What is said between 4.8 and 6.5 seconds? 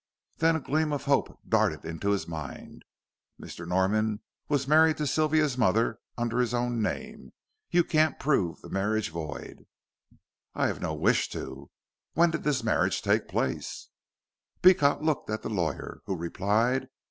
to Sylvia's mother under